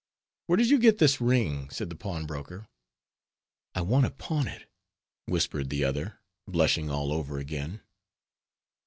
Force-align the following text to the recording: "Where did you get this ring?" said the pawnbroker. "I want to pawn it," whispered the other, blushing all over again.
"Where 0.47 0.57
did 0.57 0.71
you 0.71 0.79
get 0.79 0.97
this 0.97 1.21
ring?" 1.21 1.69
said 1.69 1.91
the 1.91 1.95
pawnbroker. 1.95 2.67
"I 3.75 3.81
want 3.81 4.05
to 4.05 4.09
pawn 4.09 4.47
it," 4.47 4.67
whispered 5.27 5.69
the 5.69 5.83
other, 5.83 6.17
blushing 6.47 6.89
all 6.89 7.13
over 7.13 7.37
again. 7.37 7.81